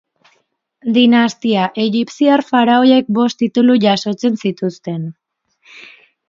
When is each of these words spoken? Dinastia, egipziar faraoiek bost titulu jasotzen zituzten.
Dinastia, 0.93 1.65
egipziar 1.83 2.43
faraoiek 2.47 3.13
bost 3.19 3.39
titulu 3.43 3.77
jasotzen 3.85 4.41
zituzten. 4.47 5.05